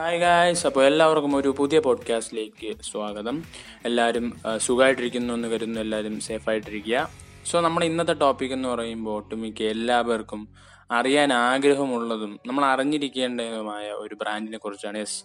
[0.00, 3.42] Hi guys അപ്പോൾ എല്ലാവർക്കും ഒരു പുതിയ പോഡ്കാസ്റ്റിലേക്ക് സ്വാഗതം.
[3.84, 5.80] എല്ലാവരും സുഖമായിട്ടിരിക്കുന്നു എന്ന് കരുതുന്നു.
[5.80, 7.10] എല്ലാവരും സേഫായിട്ടിരിക്കുക.
[7.46, 10.48] സോ നമ്മുടെ ഇന്നത്തെ ടോപ്പിക് എന്ന് പറയുമ്പോൾ ഒട്ടുമിക്ക എല്ലാവർക്കും
[10.90, 14.98] അറിയാൻ ആഗ്രഹമുള്ളതും നമ്മൾ അറിഞ്ഞിരിക്കേണ്ടതുമായ ഒരു ബ്രാൻഡിനെ കുറിച്ചാണ്.
[14.98, 15.24] യെസ്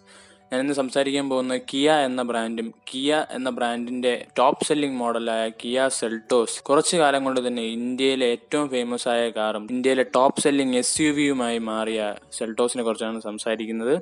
[0.54, 6.64] ഞാൻ ഇന്ന് സംസാരിക്കാൻ പോകുന്നത് കിയ എന്ന ബ്രാൻഡും കിയ എന്ന ബ്രാൻഡിന്റെ ടോപ്പ് സെല്ലിംഗ് മോഡലായ കിയ സെൽട്ടോസ്
[6.64, 11.58] കുറച്ചു കാലം കൊണ്ട് തന്നെ ഇന്ത്യയിലെ ഏറ്റവും ഫേമസ് ആയ കാറും ഇന്ത്യയിലെ ടോപ്പ് സെല്ലിംഗ് എസ് യു വിയുമായി
[11.58, 14.02] മാറിയ സെൽട്ടോസിനെ കുറിച്ചാണ് സംസാരിക്കുന്നത്.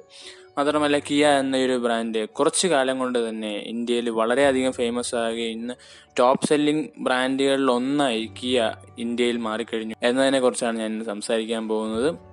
[0.57, 5.73] മാത്രമല്ല കിയ എന്ന ഒരു ബ്രാൻഡ് കുറച്ച് കാലം കൊണ്ട് തന്നെ ഇന്ത്യയിൽ വളരെയധികം ഫേമസ് ആകുകയും ഇന്ന്
[6.19, 9.95] ടോപ്പ് സെല്ലിംഗ് ബ്രാൻഡുകളിൽ ഒന്നായി കിയ ഇന്ത്യയിൽ മാറിക്കഴിഞ്ഞു.
[10.03, 12.30] എന്നതിനെ കുറിച്ചാണ് ഞാൻ സംസാരിക്കാൻ പോകുന്നത്.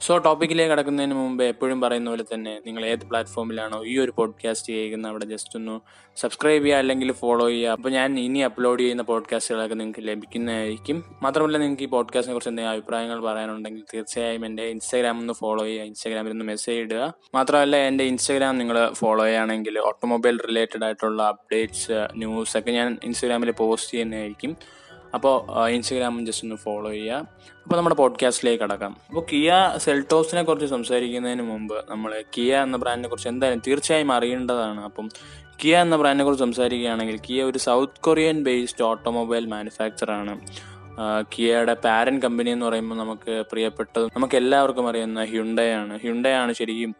[0.00, 5.08] സോ ടോപ്പിക്കിലേക്ക് കടക്കുന്നതിന് മുമ്പ് എപ്പോഴും പറയുന്ന പോലെ തന്നെ നിങ്ങൾ ഏത് പ്ലാറ്റ്ഫോമിലാണോ ഈ ഒരു പോഡ്കാസ്റ്റ് ചെയ്യുന്ന
[5.08, 5.80] അവിടെ ജസ്റ്റ് ഒന്ന്
[6.16, 7.70] സബ്സ്ക്രൈബ് ചെയ്യുക അല്ലെങ്കിൽ ഫോളോ ചെയ്യുക.
[7.70, 11.04] അപ്പോൾ ഞാൻ ഇനി അപ്ലോഡ് ചെയ്യുന്ന പോഡ്കാസ്റ്റുകളൊക്കെ നിങ്ങൾക്ക് ലഭിക്കുന്നതായിരിക്കും.
[11.22, 15.84] മാത്രമല്ല നിങ്ങൾക്ക് ഈ പോഡ്കാസ്റ്റിനെ കുറിച്ച് എന്തെങ്കിലും അഭിപ്രായങ്ങൾ പറയാനുണ്ടെങ്കിൽ തീർച്ചയായും എന്റെ ഇൻസ്റ്റാഗ്രാം ഒന്ന് ഫോളോ ചെയ്യുക.
[15.84, 17.14] ഇൻസ്റ്റാഗ്രാമിൽ ഒന്ന് മെസ്സേജ് ഇടുക.
[17.34, 23.92] മാത്രമല്ല എന്റെ ഇൻസ്റ്റാഗ്രാം നിങ്ങൾ ഫോളോ ചെയ്യുകയാണെങ്കിൽ ഓട്ടോമൊബൈൽ റിലേറ്റഡ് ആയിട്ടുള്ള അപ്ഡേറ്റ്സ് ന്യൂസ് ഒക്കെ ഞാൻ ഇൻസ്റ്റാഗ്രാമിൽ പോസ്റ്റ്
[23.92, 24.56] ചെയ്യുന്നതായിരിക്കും.
[25.14, 27.16] അപ്പോൾ ഇൻസ്റ്റഗ്രാമും ജസ്റ്റ് ഒന്ന് ഫോളോ ചെയ്യുക
[27.64, 33.28] അപ്പോൾ നമ്മുടെ പോഡ്കാസ്റ്റിലേക്ക് കടക്കാം അപ്പോൾ കിയ സെൽട്ടോസിനെ കുറിച്ച് സംസാരിക്കുന്നതിന് മുമ്പ് നമ്മൾ കിയ എന്ന ബ്രാൻഡിനെ കുറിച്ച്
[33.28, 34.80] എന്തായാലും തീർച്ചയായും അറിയേണ്ടതാണ്.
[34.84, 35.08] അപ്പം
[35.64, 40.34] കിയ എന്ന ബ്രാൻഡിനെ കുറിച്ച് സംസാരിക്കുകയാണെങ്കിൽ കിയ ഒരു South Korean based automobile manufacture ആണ്.
[41.22, 46.94] കിയയുടെ പാരൻ കമ്പനി എന്ന് പറയുമ്പോൾ നമുക്ക് പ്രിയപ്പെട്ടത് നമുക്ക് എല്ലാവർക്കും അറിയുന്ന ഹ്യുണ്ടയാണ് ഹ്യുണ്ടയാണ് ശരിക്കും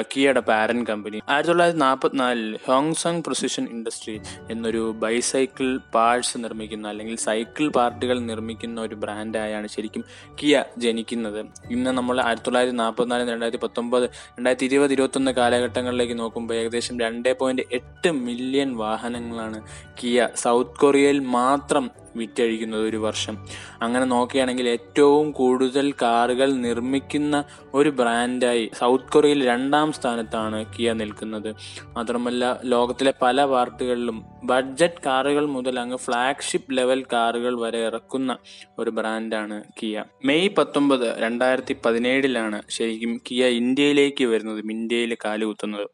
[0.00, 1.18] കിയയുടെ പാരൻ കമ്പനി.
[1.28, 8.94] ആയിരത്തി തൊള്ളായിരത്തി നാൽപ്പത്തിനാലിൽ ഹോങ്സങ് പ്രൊസിഷൻ ഇൻഡസ്ട്രി എന്നൊരു ബൈസൈക്കിൾ പാർട്സ് നിർമ്മിക്കുന്ന അല്ലെങ്കിൽ സൈക്കിൾ പാർട്ടുകൾ നിർമ്മിക്കുന്ന ഒരു
[8.94, 10.04] ബ്രാൻഡായാണ് ശരിക്കും
[10.40, 11.40] കിയ ജനിക്കുന്നത്.
[11.70, 17.62] ഇന്ന് നമ്മൾ ആയിരത്തി തൊള്ളായിരത്തി നാൽപ്പത്തിനാല് രണ്ടായിരത്തി പത്തൊമ്പത് രണ്ടായിരത്തി ഇരുപത് ഇരുപത്തൊന്ന് കാലഘട്ടങ്ങളിലേക്ക് നോക്കുമ്പോൾ ഏകദേശം രണ്ട് പോയിന്റ്
[17.72, 19.60] എട്ട് മില്യൺ വാഹനങ്ങളാണ്
[20.02, 21.84] കിയ സൗത്ത് കൊറിയയിൽ മാത്രം
[22.16, 23.34] വിറ്റഴിക്കുന്നത് ഒരു വർഷം.
[23.82, 27.36] അങ്ങനെ നോക്കുകയാണെങ്കിൽ ഏറ്റവും കൂടുതൽ കാറുകൾ നിർമ്മിക്കുന്ന
[27.74, 31.54] ഒരു ബ്രാൻഡായി സൗത്ത് കൊറിയയിൽ രണ്ടാം സ്ഥാനത്താണ് കിയ നിൽക്കുന്നത്.
[31.96, 38.36] മാത്രമല്ല ലോകത്തിലെ പല പാർട്ടികളിലും ബഡ്ജറ്റ് കാറുകൾ മുതൽ അങ്ങ് ഫ്ലാഗ്ഷിപ്പ് ലെവൽ കാറുകൾ വരെ ഇറക്കുന്ന
[38.78, 40.04] ഒരു ബ്രാൻഡാണ് കിയ.
[40.24, 45.88] മെയ് പത്തൊമ്പത് രണ്ടായിരത്തി പതിനേഴിലാണ് ശരിക്കും കിയ ഇന്ത്യയിലേക്ക് വരുന്നതും ഇന്ത്യയിൽ കാലുകുത്തുന്നത്.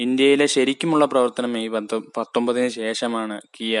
[0.00, 3.76] ഇന്ത്യയിലെ ശരിക്കുമുള്ള പ്രവർത്തനം ഈ പത്ത് പത്തൊമ്പതിന് ശേഷമാണ് കിയ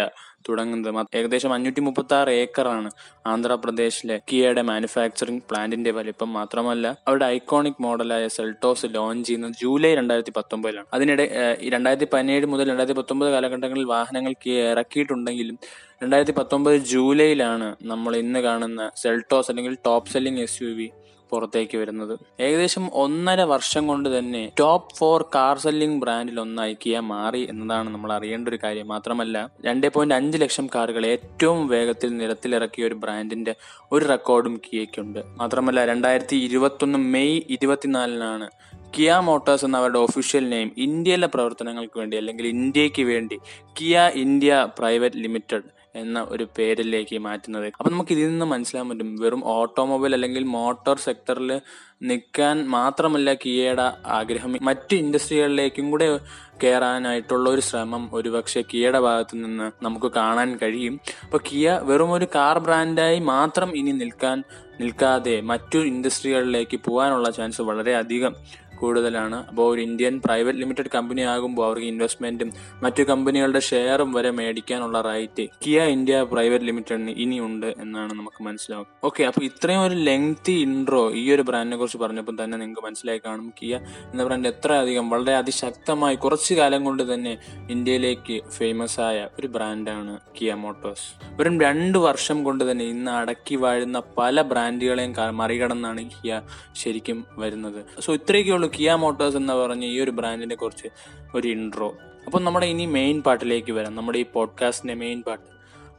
[0.46, 1.06] തുടങ്ങുന്നത്.
[1.18, 2.90] ഏകദേശം അഞ്ഞൂറ്റി മുപ്പത്തി ആറ് ഏക്കറാണ്
[3.26, 6.30] ആന്ധ്രാപ്രദേശിലെ കിയയുടെ മാനുഫാക്ചറിംഗ് പ്ലാന്റിന്റെ വലിപ്പം.
[6.32, 11.26] മാത്രമല്ല അവരുടെ ഐക്കോണിക് മോഡലായ സെൽട്ടോസ് ലോഞ്ച് ചെയ്യുന്നത് ജൂലൈ രണ്ടായിരത്തി പത്തൊമ്പതിലാണ് അതിനിടെ
[11.74, 15.58] രണ്ടായിരത്തി പതിനേഴ് മുതൽ രണ്ടായിരത്തി പത്തൊമ്പത് കാലഘട്ടങ്ങളിൽ വാഹനങ്ങൾ കിയ ഇറക്കിയിട്ടുണ്ടെങ്കിലും
[16.02, 20.88] രണ്ടായിരത്തി പത്തൊമ്പത് ജൂലൈയിലാണ് നമ്മൾ ഇന്ന് കാണുന്ന സെൽട്ടോസ് അല്ലെങ്കിൽ top selling S U V
[21.30, 22.14] പുറത്തേക്ക് വരുന്നത്.
[22.40, 28.12] ഏകദേശം ഒന്നര വർഷം കൊണ്ട് തന്നെ ടോപ്പ് ഫോർ കാർ സെല്ലിംഗ് ബ്രാൻഡിൽ ഒന്നായി കിയ മാറി എന്നതാണ് നമ്മൾ
[28.12, 28.88] അറിയേണ്ട ഒരു കാര്യം.
[28.88, 33.54] മാത്രമല്ല രണ്ട് പോയിന്റ് അഞ്ച് ലക്ഷം കാറുകൾ ഏറ്റവും വേഗത്തിൽ നിരത്തിലിറക്കിയ ഒരു ബ്രാൻഡിന്റെ
[33.92, 35.20] ഒരു റെക്കോർഡും കിയയ്ക്കുണ്ട്.
[35.38, 38.48] മാത്രമല്ല രണ്ടായിരത്തി ഇരുപത്തൊന്ന് മെയ് ഇരുപത്തിനാലിനാണ്
[38.96, 43.36] കിയ മോട്ടോഴ്സ് എന്ന അവരുടെ ഒഫീഷ്യൽ നെയിം ഇന്ത്യയിലെ പ്രവർത്തനങ്ങൾക്ക് വേണ്ടി അല്ലെങ്കിൽ ഇന്ത്യയ്ക്ക് വേണ്ടി
[43.80, 47.72] കിയ ഇന്ത്യ പ്രൈവറ്റ് ലിമിറ്റഡ് എന്ന ഒരു പേരിലേക്ക് മാറ്റുന്നത്.
[47.78, 49.16] അപ്പൊ നമുക്ക് ഇതിൽ നിന്ന് മനസ്സിലാൻ പറ്റും.
[49.16, 51.60] വെറും ഓട്ടോമൊബൈൽ അല്ലെങ്കിൽ മോട്ടോർ സെക്ടറിൽ
[52.02, 54.56] നിൽക്കാൻ മാത്രമല്ല കിയയുടെ ആഗ്രഹം.
[54.62, 56.20] മറ്റ് ഇൻഡസ്ട്രികളിലേക്കും കൂടെ
[56.62, 61.00] കയറാനായിട്ടുള്ള ഒരു ശ്രമം ഒരുപക്ഷെ കിയയുടെ ഭാഗത്തു നിന്ന് നമുക്ക് കാണാൻ കഴിയും.
[61.24, 64.44] അപ്പൊ കിയ വെറും ഒരു കാർ ബ്രാൻഡായി മാത്രം ഇനി നിൽക്കാൻ
[64.80, 68.36] നിൽക്കാതെ മറ്റു ഇൻഡസ്ട്രികളിലേക്ക് പോകാനുള്ള ചാൻസ് വളരെ അധികം.
[68.82, 69.38] കൂടുതലാണ്.
[69.50, 72.50] അപ്പോൾ ഒരു ഇന്ത്യൻ പ്രൈവറ്റ് ലിമിറ്റഡ് കമ്പനി ആകുമ്പോൾ അവർക്ക് ഇൻവെസ്റ്റ്മെന്റും
[72.84, 79.22] മറ്റു കമ്പനികളുടെ ഷെയറും വരെ മേടിക്കാനുള്ള റൈറ്റ് കിയ ഇന്ത്യ പ്രൈവറ്റ് ലിമിറ്റഡിന് ഇനിയുണ്ട് എന്നാണ് നമുക്ക് മനസ്സിലാവും ഓക്കെ
[79.24, 83.48] അപ്പോൾ ഇത്രയും ഒരു ലെങ്തി ഇൻട്രോ ഈ ഒരു ബ്രാൻഡിനെ കുറിച്ച് പറഞ്ഞപ്പോൾ തന്നെ നിങ്ങൾക്ക് മനസ്സിലായി കാണും.
[83.60, 83.74] കിയ
[84.12, 87.32] എന്ന ബ്രാൻഡ് എത്ര അധികം വളരെ അതിശക്തമായി കുറച്ച് കാലം കൊണ്ട് തന്നെ
[87.70, 91.06] ഇന്ത്യയിലേക്ക് ഫേമസ് ആയ ഒരു ബ്രാൻഡാണ് കിയ മോട്ടോഴ്സ്
[91.38, 96.40] വെറും രണ്ട് വർഷം കൊണ്ട് തന്നെ ഇന്ന് അടക്കി വാഴുന്ന പല ബ്രാൻഡുകളെയും മറികടന്നാണ് കിയ
[96.76, 97.80] ശരിക്കും വരുന്നത്.
[98.00, 100.88] സോ ഇത്രയൊക്കെ ഉള്ളൂ കിയ മോട്ടോഴ്സ് എന്ന് പറഞ്ഞ ഈ ഒരു ബ്രാൻഡിനെ കുറിച്ച്
[101.34, 101.94] ഒരു ഇൻട്രോ
[102.26, 103.96] അപ്പം നമ്മുടെ ഇനി മെയിൻ പാർട്ടിലേക്ക് വരാം.
[103.96, 105.44] നമ്മുടെ ഈ പോഡ്കാസ്റ്റിന്റെ main part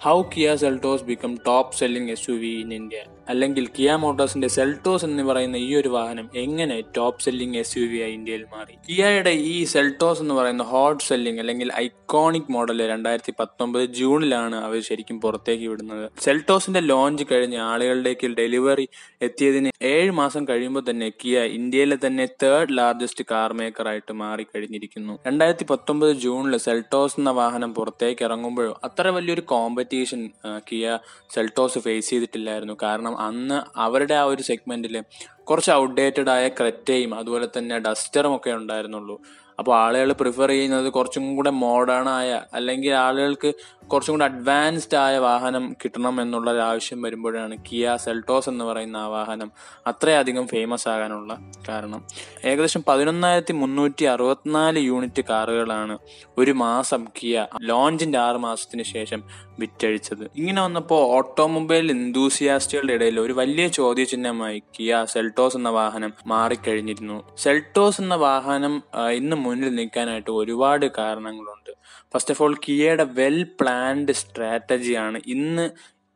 [0.04, 5.06] how Kia Seltos become top selling S U V in India അല്ലെങ്കിൽ കിയ മോട്ടോഴ്സിന്റെ സെൽട്ടോസ്
[5.06, 8.74] എന്ന് പറയുന്ന ഈ ഒരു വാഹനം എങ്ങനെ top selling S U V ആയി ഇന്ത്യയിൽ മാറി?
[8.90, 15.22] കിയയുടെ ഈ സെൽട്ടോസ് എന്ന് പറയുന്ന ഹോട്ട് സെല്ലിംഗ് അല്ലെങ്കിൽ ഐക്കോണിക് മോഡൽ രണ്ടായിരത്തി പത്തൊമ്പത് ജൂണിലാണ് അവർ ശരിക്കും
[15.22, 16.10] പുറത്തേക്ക് വിടുന്നത്.
[16.20, 18.88] സെൽട്ടോസിന്റെ ലോഞ്ച് കഴിഞ്ഞ് ആളുകളിലേക്ക് ഡെലിവറി
[19.22, 25.20] എത്തിയതിന് ഏഴ് മാസം കഴിയുമ്പോൾ തന്നെ കിയ ഇന്ത്യയിലെ തന്നെ തേർഡ് ലാർജസ്റ്റ് കാർ മേക്കർ ആയിട്ട് മാറി കഴിഞ്ഞിരിക്കുന്നു.
[25.28, 30.30] രണ്ടായിരത്തി പത്തൊമ്പത് ജൂണിൽ സെൽട്ടോസ് എന്ന വാഹനം പുറത്തേക്ക് ഇറങ്ങുമ്പോഴോ അത്ര വലിയൊരു കോമ്പറ്റീഷൻ
[30.70, 30.98] കിയ
[31.36, 32.78] സെൽട്ടോസ് ഫേസ് ചെയ്തിട്ടില്ലായിരുന്നു.
[32.84, 35.04] കാരണം അന്ന് അവരുടെ ആ ഒരു സെഗ്മെന്റിൽ
[35.44, 39.22] കുറച്ച് ഔട്ട്ഡേറ്റഡ് ആയ ക്രെറ്റയും അതുപോലെ തന്നെ ഡസ്റ്ററും ഒക്കെ ഉണ്ടായിരുന്നുള്ളൂ.
[39.62, 43.54] അപ്പോൾ ആളുകൾ പ്രിഫർ ചെയ്യുന്നത് കുറച്ചും കൂടെ മോഡേണായ അല്ലെങ്കിൽ ആളുകൾക്ക്
[43.88, 49.08] കുറച്ചും കൂടെ അഡ്വാൻസ്ഡ് ആയ വാഹനം കിട്ടണം എന്നുള്ള ഒരു ആവശ്യം വരുമ്പോഴാണ് കിയ സെൽട്ടോസ് എന്ന് പറയുന്ന ആ
[49.08, 49.52] വാഹനം
[49.88, 51.38] അത്രയധികം ഫേമസ് ആകാനുള്ള
[51.70, 52.02] കാരണം.
[52.46, 55.98] ഏകദേശം പതിനൊന്നായിരത്തി മുന്നൂറ്റി അറുപത്തിനാല് യൂണിറ്റ് കാറുകളാണ്
[56.38, 59.24] ഒരു മാസം കിയ ലോഞ്ചിന്റെ ആറ് മാസത്തിന് ശേഷം
[59.60, 60.24] വിറ്റഴിച്ചത്.
[60.36, 67.24] ഇങ്ങനെ വന്നപ്പോൾ ഓട്ടോമൊബൈൽ എന്തൂസിയാസ്റ്റുകളുടെ ഇടയിൽ ഒരു വലിയ ചോദ്യചിഹ്നമായി കിയ സെൽട്ടോസ് എന്ന വാഹനം മാറിക്കഴിഞ്ഞിരുന്നു.
[67.38, 71.72] സെൽട്ടോസ് എന്ന വാഹനം ഇന്ന് മുന്നിൽ നിൽക്കാനായിട്ട് ഒരുപാട് കാരണങ്ങളുണ്ട്.
[72.14, 75.66] ഫസ്റ്റ് ഓഫ് ഓൾ കിയയുടെ വെൽ പ്ലാൻഡ് സ്ട്രാറ്റജിയാണ് ഇന്ന്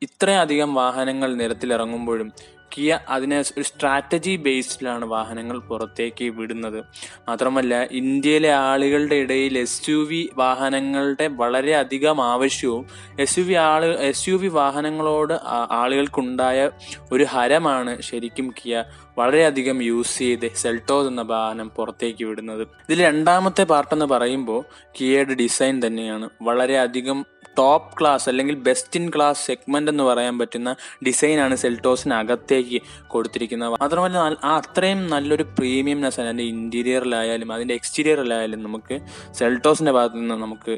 [0.01, 2.29] ഇത്രയധികം വാഹനങ്ങൾ നിരത്തിലിറങ്ങുമ്പോഴും
[2.77, 6.79] കിയ അതിനെ ഒരു സ്ട്രാറ്റജി ബേസ്ഡിലാണ് വാഹനങ്ങൾ പുറത്തേക്ക് വിടുന്നത്.
[7.27, 12.85] മാത്രമല്ല ഇന്ത്യയിലെ ആളുകളുടെ ഇടയിൽ എസ് യു വി വാഹനങ്ങളുടെ വളരെയധികം ആവശ്യവും
[13.19, 15.33] എസ് യു വി ആൾ എസ് യു വി വാഹനങ്ങളോട്
[15.71, 16.69] ആളുകൾക്കുണ്ടായ
[17.11, 18.83] ഒരു ഹരമാണ് ശരിക്കും കിയ
[19.17, 22.61] വളരെയധികം യൂസ് ചെയ്ത് സെൽട്ടോസ് എന്ന വാഹനം പുറത്തേക്ക് വിടുന്നത്.
[22.61, 24.63] ഇതിൽ രണ്ടാമത്തെ പാർട്ടെന്ന് പറയുമ്പോൾ
[24.99, 26.29] കിയയുടെ ഡിസൈൻ തന്നെയാണ്.
[26.41, 27.25] വളരെയധികം
[27.57, 30.75] ടോപ്പ് ക്ലാസ് അല്ലെങ്കിൽ ബെസ്റ്റ് ഇൻ ക്ലാസ് സെഗ്മെന്റ് എന്ന് പറയാൻ പറ്റുന്ന
[31.05, 33.69] ഡിസൈനാണ് സെൽറ്റോസിന് അകത്തേക്ക് കൊടുത്തിരിക്കുന്നത്.
[33.71, 36.29] മാത്രമല്ല അത്രയും നല്ലൊരു പ്രീമിയംനെസ് ആണ്.
[36.29, 38.97] അതിന്റെ അതിന്റെ എക്സ്റ്റീരിയറിലായാലും നമുക്ക്
[39.33, 40.77] സെൽറ്റോസിന്റെ ഭാഗത്തു നിന്ന് നമുക്ക്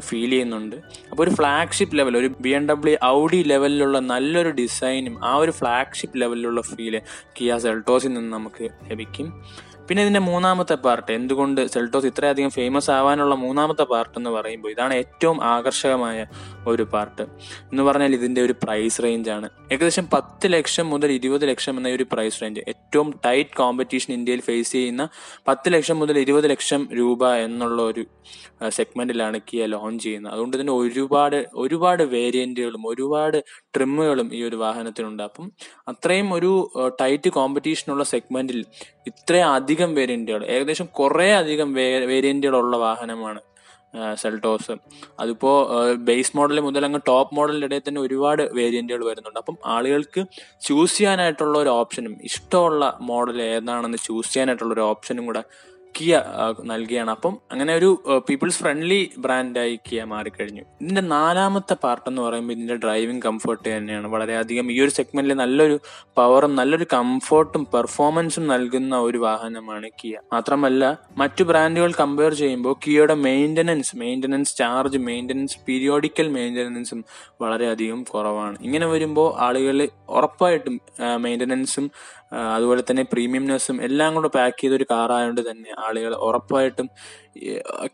[0.00, 0.76] ഫീൽ ചെയ്യുന്നുണ്ട്.
[1.10, 6.20] അപ്പോൾ ഒരു ഫ്ലാഗ്ഷിപ്പ് ലെവൽ ഒരു ബി എം ഡബ്ല്യു ഔഡി ലെവലിലുള്ള നല്ലൊരു ഡിസൈനും ആ ഒരു ഫ്ലാഗ്ഷിപ്പ്
[6.20, 7.00] ലെവലിലുള്ള ഫീൽ
[7.40, 9.44] കിയ സെൽട്ടോസിൽ നിന്ന് നമുക്ക് ലഭിക്കും.
[9.90, 15.44] പിന്നെ ഇതിന്റെ മൂന്നാമത്തെ പാർട്ട് എന്തുകൊണ്ട് സെൽട്ടോസ് ഇത്രയധികം ഫേമസ് ആവാനുള്ള മൂന്നാമത്തെ പാർട്ട് എന്ന് പറയുമ്പോൾ ഇതാണ് ഏറ്റവും
[15.44, 16.26] ആകർഷകമായ
[16.66, 17.22] ഒരു പാർട്ട്
[17.70, 19.48] എന്ന് പറഞ്ഞാൽ ഇതിന്റെ ഒരു പ്രൈസ് റേഞ്ച് ആണ്.
[19.72, 24.72] ഏകദേശം പത്ത് ലക്ഷം മുതൽ ഇരുപത് ലക്ഷം എന്ന ഒരു പ്രൈസ് റേഞ്ച് ഏറ്റവും ടൈറ്റ് കോമ്പറ്റീഷൻ ഇന്ത്യയിൽ ഫേസ്
[24.72, 25.08] ചെയ്യുന്ന
[25.48, 28.04] പത്ത് ലക്ഷം മുതൽ ഇരുപത് ലക്ഷം രൂപ എന്നുള്ള ഒരു
[28.68, 30.32] സെഗ്മെന്റിലാണ് കിയ ലോഞ്ച് ചെയ്യുന്നത്.
[30.32, 33.44] അതുകൊണ്ട് തന്നെ ഒരുപാട് ഒരുപാട് വേരിയന്റുകളും ഒരുപാട്
[33.74, 35.22] ട്രിമ്മുകളും ഈ ഒരു വാഹനത്തിനുണ്ട്.
[35.22, 35.52] അപ്പം
[35.88, 36.52] അത്രയും ഒരു
[37.00, 38.64] ടൈറ്റ് കോമ്പറ്റീഷനുള്ള സെഗ്മെന്റിൽ
[39.06, 41.68] ഇത്രയധികം വേരിയന്റുകൾ ഏകദേശം കുറേ അധികം
[42.10, 43.40] വേരിയന്റുകളുള്ള വാഹനമാണ്
[43.94, 44.74] ആ, സെൽട്ടോസ്
[45.18, 45.52] അതിപ്പോ
[46.04, 49.38] ബേസ് മോഡൽ മുതൽ അങ്ങ് ടോപ്പ് മോഡലിന്റെ ഇടയിൽ തന്നെ ഒരുപാട് വേരിയന്റുകൾ വരുന്നുണ്ട്.
[49.38, 50.20] അപ്പം ആളുകൾക്ക്
[50.62, 55.42] ചൂസ് ചെയ്യാനായിട്ടുള്ള ഒരു ഓപ്ഷനും ഇഷ്ടമുള്ള മോഡൽ ഏതാണെന്ന് ചൂസ് ചെയ്യാനായിട്ടുള്ള ഒരു ഓപ്ഷനും കൂടെ
[55.96, 56.22] കിയ
[56.70, 57.10] നൽകിയാണ്.
[57.10, 57.88] അപ്പം അങ്ങനെ ഒരു
[58.28, 60.62] പീപ്പിൾസ് ഫ്രണ്ട്ലി ബ്രാൻഡായി കിയ മാറിക്കഴിഞ്ഞു.
[60.82, 64.06] ഇതിന്റെ നാലാമത്തെ പാർട്ട് എന്ന് പറയുമ്പോൾ ഇതിന്റെ ഡ്രൈവിംഗ് കംഫർട്ട് തന്നെയാണ്.
[64.06, 65.76] വളരെയധികം ഈ ഒരു സെഗ്മെന്റിൽ നല്ലൊരു
[66.18, 70.14] പവറും നല്ലൊരു കംഫർട്ടും പെർഫോമൻസും നൽകുന്ന ഒരു വാഹനമാണ് കിയ.
[70.32, 70.84] മാത്രമല്ല
[71.16, 77.02] മറ്റു ബ്രാൻഡുകൾ കമ്പയർ ചെയ്യുമ്പോൾ കിയയുടെ maintenance maintenance charge maintenance periodical മെയിന്റനൻസും
[77.42, 78.56] വളരെയധികം കുറവാണ്.
[78.62, 80.76] ഇങ്ങനെ വരുമ്പോൾ ആളുകൾ ഉറപ്പായിട്ടും
[81.16, 81.86] മെയിന്റനൻസും
[82.32, 86.88] അതുപോലെ തന്നെ പ്രീമിയം നെസ്സും എല്ലാം കൂടെ പാക്ക് ചെയ്ത ഒരു കാർ ആയതുകൊണ്ട് തന്നെ ആളുകൾ ഉറപ്പായിട്ടും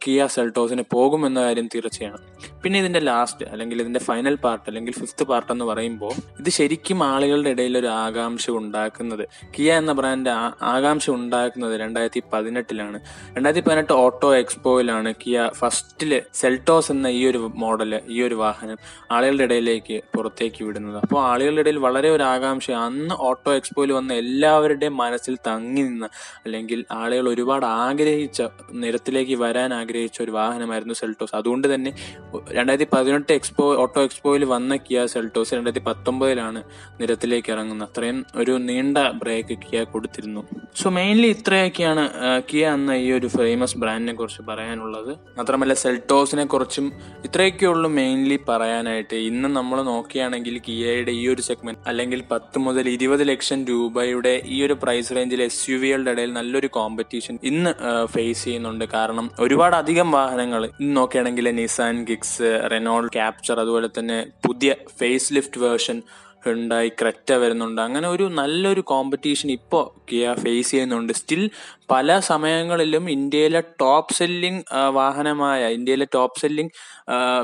[0.04, 2.18] കിയ സെൽട്ടോസിന് പോകുമെന്ന കാര്യം തീർച്ചയാണ്.
[2.62, 7.50] പിന്നെ ഇതിന്റെ ലാസ്റ്റ് അല്ലെങ്കിൽ ഇതിന്റെ ഫൈനൽ പാർട്ട് അല്ലെങ്കിൽ ഫിഫ്ത്ത് പാർട്ട് എന്ന് പറയുമ്പോൾ ഇത് ശരിക്കും ആളുകളുടെ
[7.50, 9.24] ഇടയിൽ ഒരു ആകാംക്ഷ ഉണ്ടാക്കുന്നത്.
[9.58, 10.30] കിയ എന്ന ബ്രാൻഡ്
[10.62, 13.00] ആകാംക്ഷ ഉണ്ടാക്കുന്നത് രണ്ടായിരത്തി പതിനെട്ടിലാണ്
[13.36, 18.78] രണ്ടായിരത്തി പതിനെട്ട് ഓട്ടോ എക്സ്പോയിലാണ് കിയ ഫസ്റ്റിൽ സെൽട്ടോസ് എന്ന ഈ ഒരു മോഡൽ ഈ ഒരു വാഹനം
[19.10, 20.98] ആളുകളുടെ ഇടയിലേക്ക് പുറത്തേക്ക് വിടുന്നത്.
[21.02, 26.08] അപ്പോൾ ആളുകളുടെ ഇടയിൽ വളരെ ഒരു ആകാംക്ഷ അന്ന് ഓട്ടോ എക്സ്പോയിൽ വന്ന എല്ലാവരുടെയും മനസ്സിൽ തങ്ങി നിന്ന
[26.44, 28.42] അല്ലെങ്കിൽ ആളുകൾ ഒരുപാട് ആഗ്രഹിച്ച
[28.72, 31.34] നിരത്തിലേക്ക് വരാൻ ആഗ്രഹിച്ച ഒരു വാഹനമായിരുന്നു സെൽട്ടോസ്.
[31.34, 31.92] അതുകൊണ്ട് തന്നെ
[32.50, 36.62] രണ്ടായിരത്തി പതിനെട്ട് എക്സ്പോ ഓട്ടോ എക്സ്പോയിൽ വന്ന കിയ സെൽട്ടോസ് രണ്ടായിരത്തി പത്തൊമ്പതിലാണ്
[37.00, 37.88] നിരത്തിലേക്ക് ഇറങ്ങുന്നത്.
[37.88, 40.42] അത്രയും ഒരു നീണ്ട ബ്രേക്ക് കിയ കൊടുത്തിരുന്നു.
[40.74, 42.04] സോ മെയിൻലി ഇത്രയൊക്കെയാണ്
[42.50, 45.12] കിയ എന്ന ഈ ഒരു ഫേമസ് ബ്രാൻഡിനെ കുറിച്ച് പറയാനുള്ളത്.
[45.38, 46.86] മാത്രമല്ല സെൽട്ടോസിനെ കുറിച്ചും
[47.24, 49.16] ഇത്രയൊക്കെ ഉള്ളൂ മെയിൻലി പറയാനായിട്ട്.
[49.30, 54.74] ഇന്ന് നമ്മൾ നോക്കുകയാണെങ്കിൽ കിയയുടെ ഈ ഒരു സെഗ്മെന്റ് അല്ലെങ്കിൽ പത്ത് മുതൽ ഇരുപത് ലക്ഷം രൂപയുടെ ഈ ഒരു
[54.82, 57.72] പ്രൈസ് റേഞ്ചിൽ എസ് യു വികളുടെ ഇടയിൽ നല്ലൊരു കോമ്പറ്റീഷൻ ഇന്ന്
[58.14, 58.84] ഫേസ് ചെയ്യുന്നുണ്ട്.
[58.94, 65.60] കാരണം ഒരുപാട് അധികം വാഹനങ്ങൾ ഇന്ന് നോക്കുകയാണെങ്കിൽ നിസാൻ ഗിക്സ് റെനോൾഡ് ക്യാപ്ചർ അതുപോലെ തന്നെ പുതിയ face lift
[65.60, 66.02] version
[66.46, 67.80] Hyundai Creta വരുന്നുണ്ട്.
[67.82, 71.12] അങ്ങനെ ഒരു നല്ലൊരു കോമ്പറ്റീഷൻ ഇപ്പോൾ കിയ ഫേസ് ചെയ്യുന്നുണ്ട്.
[71.12, 71.50] സ്റ്റിൽ
[71.90, 76.70] പല സമയങ്ങളിലും ഇന്ത്യയിലെ ടോപ്പ് സെല്ലിംഗ് വാഹനമായ ഇന്ത്യയിലെ top selling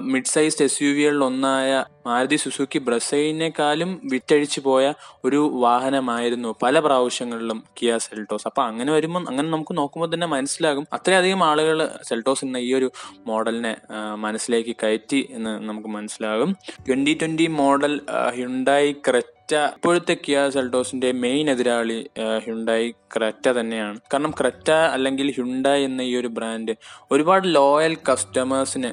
[0.00, 4.94] mid sized S U വികളിൽ ഒന്നായ മാരുതി സുസുക്കി ബ്രസൈനേക്കാളും വിറ്റഴിച്ചു പോയ
[5.24, 8.46] ഒരു വാഹനമായിരുന്നു പല പ്രാവശ്യങ്ങളിലും കിയ സെൽട്ടോസ്.
[8.46, 12.90] അപ്പൊ അങ്ങനെ വരുമ്പോൾ അങ്ങനെ നമുക്ക് നോക്കുമ്പോൾ തന്നെ മനസ്സിലാകും അത്രയധികം ആളുകൾ സെൽട്ടോസ് എന്ന ഈ ഒരു
[13.26, 13.76] മോഡലിനെ
[14.14, 16.56] മനസ്സിലേക്ക് കയറ്റി എന്ന് നമുക്ക് മനസ്സിലാകും.
[16.88, 18.00] Twenty twenty model
[18.34, 21.96] Hyundai like Creta ഇപ്പോഴത്തെ കിയ സെൽഡോസിന്റെ മെയിൻ എതിരാളി
[22.44, 23.98] ഹ്യുണ്ടായി ക്രെറ്റ തന്നെയാണ്.
[24.12, 26.74] കാരണം ക്രെറ്റ അല്ലെങ്കിൽ ഹ്യുണ്ടായി എന്ന ഈ ഒരു ബ്രാൻഡ്
[27.10, 28.90] ഒരുപാട് ലോയൽ കസ്റ്റമേഴ്സിന്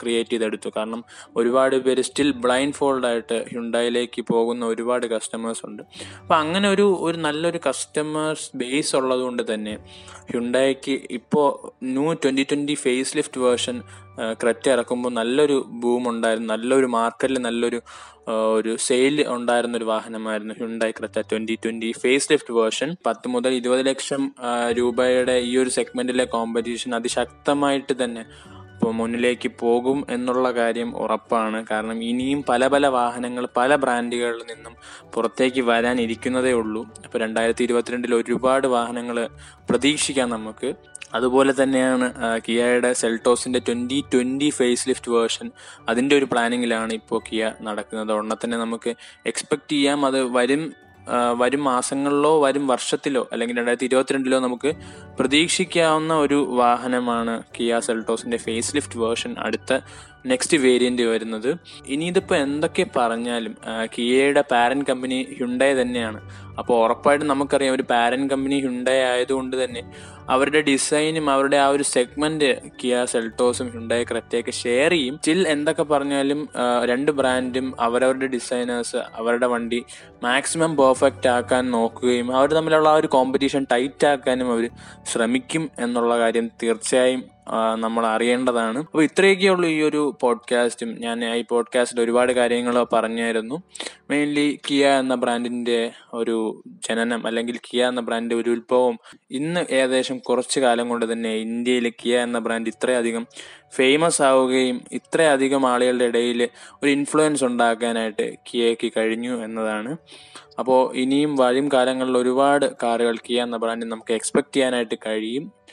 [0.00, 0.68] ക്രിയേറ്റ് ചെയ്തെടുത്തു.
[0.76, 1.04] കാരണം
[1.36, 5.82] ഒരുപാട് പേര് സ്റ്റിൽ ബ്ലൈൻഡ് ഫോൾഡ് ആയിട്ട് ഹ്യുണ്ടായിലേക്ക് പോകുന്ന ഒരുപാട് കസ്റ്റമേഴ്സ് ഉണ്ട്.
[6.22, 9.76] അപ്പം അങ്ങനെ ഒരു ഒരു നല്ലൊരു കസ്റ്റമേഴ്സ് ബേസ് ഉള്ളതുകൊണ്ട് തന്നെ
[10.32, 11.48] ഹ്യുണ്ടായിക്ക് ഇപ്പോൾ
[11.84, 13.82] new twenty twenty face lift version
[14.42, 16.48] Creta ഇറക്കുമ്പോൾ നല്ലൊരു ബൂം ഉണ്ടായിരുന്നു.
[16.54, 17.80] നല്ലൊരു മാർക്കറ്റിൽ നല്ലൊരു
[18.56, 23.82] ഒരു സെയിൽ ഉണ്ടായിരുന്ന ഒരു വാഹനമായിരുന്നു Hyundai Creta twenty twenty face lift version പത്ത് മുതൽ ഇരുപത്
[23.86, 24.22] ലക്ഷം
[24.70, 28.22] രൂപയുടെ ഈ ഒരു സെഗ്മെന്റിലെ കോമ്പറ്റീഷൻ അതിശക്തമായിട്ട് തന്നെ
[28.92, 31.66] മുന്നിലേക്ക് പോകും എന്നുള്ള കാര്യം ഉറപ്പാണ്.
[31.70, 34.76] കാരണം ഇനിയും പല പല വാഹനങ്ങൾ പല ബ്രാൻഡുകളിൽ നിന്നും
[35.14, 36.86] പുറത്തേക്ക് വരാനിരിക്കുന്നതേ ഉള്ളൂ.
[37.04, 39.28] അപ്പോൾ രണ്ടായിരത്തി ഇരുപത്തിരണ്ടിൽ ഒരുപാട് വാഹനങ്ങൾ
[39.70, 40.74] പ്രതീക്ഷിക്കാം നമുക്ക്.
[41.14, 42.12] അതുപോലെ തന്നെയാണ്
[42.48, 45.50] കിയയുടെ സെൽട്ടോസിന്റെ twenty twenty face lift version
[45.88, 48.12] അതിന്റെ ഒരു പ്ലാനിങ്ങിലാണ് ഇപ്പോൾ കിയ നടക്കുന്നത്.
[48.12, 48.94] ഉടനെ തന്നെ നമുക്ക്
[49.26, 50.06] എക്സ്പെക്റ്റ് ചെയ്യാം.
[50.06, 50.72] അത് വരും
[51.34, 54.72] വരും മാസങ്ങളിലോ വരും വർഷത്തിലോ അല്ലെങ്കിൽ രണ്ടായിരത്തി ഇരുപത്തിരണ്ടിലോ നമുക്ക്
[55.18, 59.34] പ്രതീക്ഷിക്കാവുന്ന ഒരു വാഹനമാണ് കിയ സെൽട്ടോസിന്റെ ഫേസ് ലിഫ്റ്റ് വേർഷൻ.
[59.38, 59.80] അടുത്ത
[60.30, 61.50] നെക്സ്റ്റ് വേരിയന്റ് വരുന്നത്.
[61.94, 62.08] ഇനി
[62.44, 63.54] എന്തൊക്കെ പറഞ്ഞാലും
[63.94, 66.20] കിയയുടെ പാരന്റ് കമ്പനി ഹ്യുണ്ടായി തന്നെയാണ്.
[66.60, 69.82] അപ്പോൾ ഉറപ്പായിട്ടും നമുക്കറിയാം ഒരു പാരന്റ് കമ്പനി ഹ്യുണ്ടായി ആയതുകൊണ്ട് തന്നെ
[70.34, 72.50] അവരുടെ ഡിസൈനും അവരുടെ ആ ഒരു സെഗ്മെന്റ്
[72.80, 75.16] കിയ സെൽട്ടോസും ഹ്യുണ്ടായി ക്രെറ്റയൊക്കെ ഷെയർ ചെയ്യും.
[75.16, 76.40] സ്റ്റിൽ എന്തൊക്കെ പറഞ്ഞാലും
[76.90, 79.80] രണ്ട് ബ്രാൻഡും അവരവരുടെ ഡിസൈനേഴ്സ് അവരുടെ വണ്ടി
[80.22, 84.66] മാക്സിമം പെർഫെക്റ്റ് ആക്കാൻ നോക്കുകയും അവർ തമ്മിലുള്ള ആ ഒരു കോമ്പറ്റീഷൻ ടൈറ്റ് ആക്കാനും അവർ
[85.12, 87.22] ശ്രമിക്കും എന്നുള്ള കാര്യം തീർച്ചയായും
[87.74, 88.78] നമ്മൾ അറിയേണ്ടതാണ്.
[88.78, 93.62] അപ്പോൾ ഇത്രയൊക്കെയുള്ള ഈ ഒരു പോഡ്കാസ്റ്റും ഞാൻ ഈ പോഡ്കാസ്റ്റിൽ ഒരുപാട് കാര്യങ്ങൾ പറഞ്ഞായിരുന്നു.
[94.10, 98.98] മെയിൻലി കിയ എന്ന ബ്രാൻഡിന്റെ ഒരു ജനനം അല്ലെങ്കിൽ കിയ എന്ന ബ്രാൻഡിന്റെ ഒരു ഉത്ഭവം
[99.30, 103.26] ഇന്ന് ഏകദേശം കുറച്ചു കാലം കൊണ്ട് തന്നെ ഇന്ത്യയിൽ കിയ എന്ന ബ്രാൻഡ് ഇത്രയധികം
[103.74, 106.48] ഫേമസ് ആവുകയും ഇത്രയധികം ആളുകളുടെ ഇടയിൽ
[106.82, 109.96] ഒരു ഇൻഫ്ലുവൻസ് ഉണ്ടാക്കാനായിട്ട് കിയയ്ക്ക് കഴിഞ്ഞു എന്നതാണ്.
[110.58, 115.63] അപ്പോൾ ഇനിയും വരും കാലങ്ങളിൽ ഒരുപാട് കാറുകൾ കിയ എന്ന ബ്രാൻഡിൽ നമുക്ക് എക്സ്പെക്ട് ചെയ്യാനായിട്ട് കഴിയും.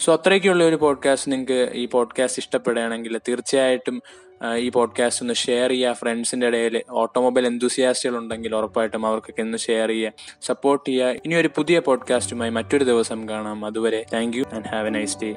[0.00, 4.02] സോ അത്രയൊക്കെയുള്ള ഒരു പോഡ്കാസ്റ്റ് നിങ്ങൾക്ക് ഈ പോഡ്കാസ്റ്റ് ഇഷ്ടപ്പെടുകയാണെങ്കിൽ തീർച്ചയായിട്ടും
[4.56, 5.92] ഈ പോഡ്കാസ്റ്റ് ഒന്ന് ഷെയർ ചെയ്യുക.
[5.92, 10.12] ഫ്രണ്ട്സിന്റെ ഇടയിൽ ഓട്ടോമൊബൈൽ എന്തുസിയാസ്റ്റുകൾ ഉണ്ടെങ്കിൽ ഉറപ്പായിട്ടും അവർക്കൊക്കെ ഒന്ന് ഷെയർ ചെയ്യുക.
[10.42, 11.08] സപ്പോർട്ട് ചെയ്യുക.
[11.08, 13.64] ഇനി ഒരു പുതിയ പോഡ്കാസ്റ്റുമായി മറ്റൊരു ദിവസം കാണാം.
[13.64, 15.34] അതുവരെ thank you and have a nice day